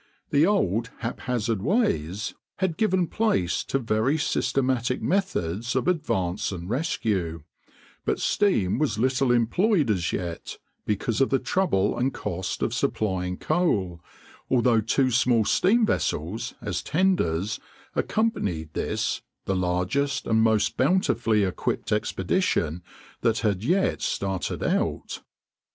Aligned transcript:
The 0.31 0.47
old 0.47 0.89
haphazard 1.01 1.61
ways 1.61 2.33
had 2.55 2.75
given 2.75 3.05
place 3.05 3.63
to 3.65 3.77
very 3.77 4.17
systematic 4.17 4.99
methods 4.99 5.75
of 5.75 5.87
advance 5.87 6.51
and 6.51 6.67
rescue; 6.67 7.43
but 8.03 8.19
steam 8.19 8.79
was 8.79 8.97
little 8.97 9.31
employed 9.31 9.91
as 9.91 10.11
yet, 10.11 10.57
because 10.87 11.21
of 11.21 11.29
the 11.29 11.37
trouble 11.37 11.95
and 11.99 12.11
cost 12.11 12.63
of 12.63 12.73
supplying 12.73 13.37
coal, 13.37 14.01
although 14.49 14.81
two 14.81 15.11
small 15.11 15.45
steam 15.45 15.85
vessels, 15.85 16.55
as 16.61 16.81
tenders, 16.81 17.59
accompanied 17.95 18.73
this, 18.73 19.21
the 19.45 19.55
largest 19.55 20.25
and 20.25 20.41
most 20.41 20.77
bountifully 20.77 21.43
equipped 21.43 21.91
expedition 21.91 22.81
that 23.21 23.37
had 23.41 23.63
yet 23.63 24.01
started 24.01 24.63
out. 24.63 25.21